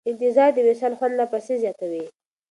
انتظار 0.09 0.49
د 0.55 0.59
وصال 0.67 0.93
خوند 0.99 1.13
لا 1.19 1.25
پسې 1.31 1.53
زیاتوي. 1.63 2.05